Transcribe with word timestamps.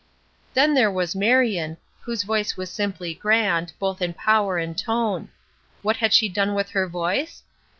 Then 0.55 0.73
there 0.73 0.89
was 0.89 1.15
Marion, 1.15 1.77
whose 1.99 2.23
voice 2.23 2.57
was 2.57 2.71
simply 2.71 3.13
grand, 3.13 3.73
both 3.77 4.01
in 4.01 4.15
power 4.15 4.57
and 4.57 4.75
tone. 4.75 5.29
What 5.83 5.97
had 5.97 6.11
she 6.11 6.27
done 6.27 6.55
with 6.55 6.71
her 6.71 6.87
voice? 6.87 7.43